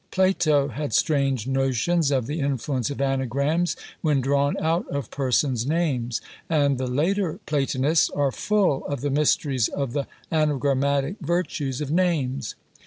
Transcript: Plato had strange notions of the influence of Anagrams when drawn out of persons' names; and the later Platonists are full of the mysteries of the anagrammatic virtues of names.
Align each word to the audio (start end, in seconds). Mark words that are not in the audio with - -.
Plato 0.09 0.69
had 0.69 0.93
strange 0.95 1.45
notions 1.45 2.09
of 2.09 2.25
the 2.25 2.39
influence 2.39 2.89
of 2.89 2.99
Anagrams 2.99 3.75
when 4.01 4.19
drawn 4.19 4.57
out 4.59 4.87
of 4.89 5.11
persons' 5.11 5.67
names; 5.67 6.21
and 6.49 6.79
the 6.79 6.87
later 6.87 7.39
Platonists 7.45 8.09
are 8.09 8.31
full 8.31 8.83
of 8.87 9.01
the 9.01 9.11
mysteries 9.11 9.67
of 9.67 9.93
the 9.93 10.07
anagrammatic 10.31 11.17
virtues 11.19 11.81
of 11.81 11.91
names. 11.91 12.55